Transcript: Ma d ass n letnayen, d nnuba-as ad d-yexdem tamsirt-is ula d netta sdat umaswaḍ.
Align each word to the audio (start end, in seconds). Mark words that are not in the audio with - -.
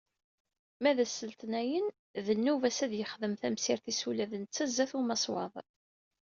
Ma 0.81 0.91
d 0.97 0.99
ass 1.03 1.17
n 1.21 1.27
letnayen, 1.29 1.87
d 2.25 2.27
nnuba-as 2.37 2.79
ad 2.85 2.89
d-yexdem 2.91 3.33
tamsirt-is 3.41 4.01
ula 4.09 4.25
d 4.31 4.33
netta 4.41 4.65
sdat 4.69 4.91
umaswaḍ. 4.99 5.53